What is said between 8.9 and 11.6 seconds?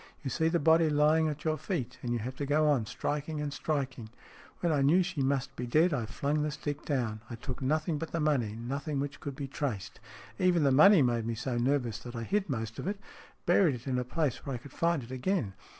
which could be traced. Even the money made me so